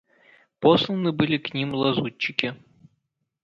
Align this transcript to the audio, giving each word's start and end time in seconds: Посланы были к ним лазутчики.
Посланы 0.59 1.11
были 1.11 1.37
к 1.37 1.53
ним 1.53 1.75
лазутчики. 1.75 2.57